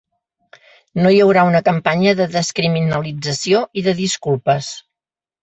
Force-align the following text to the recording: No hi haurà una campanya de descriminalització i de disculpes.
No 1.01 1.11
hi 1.15 1.19
haurà 1.25 1.43
una 1.49 1.61
campanya 1.67 2.13
de 2.21 2.27
descriminalització 2.37 3.63
i 3.83 3.85
de 3.91 3.95
disculpes. 4.01 4.73